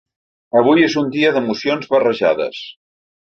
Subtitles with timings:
[0.61, 2.65] Avui és un dia d’emocions barrejades.